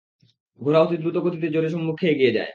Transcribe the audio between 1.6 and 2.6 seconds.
সম্মুখে এগিয়ে যায়।